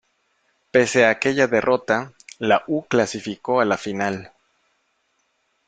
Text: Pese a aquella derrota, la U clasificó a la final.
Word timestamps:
Pese 0.71 1.05
a 1.05 1.11
aquella 1.11 1.45
derrota, 1.45 2.13
la 2.39 2.63
U 2.65 2.81
clasificó 2.85 3.61
a 3.61 3.65
la 3.65 3.77
final. 3.77 4.31